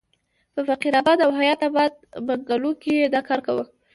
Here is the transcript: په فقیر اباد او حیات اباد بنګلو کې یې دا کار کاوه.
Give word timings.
په 0.53 0.61
فقیر 0.67 0.93
اباد 1.01 1.19
او 1.25 1.31
حیات 1.39 1.59
اباد 1.69 1.91
بنګلو 2.27 2.71
کې 2.81 2.91
یې 2.99 3.05
دا 3.15 3.21
کار 3.27 3.39
کاوه. 3.45 3.65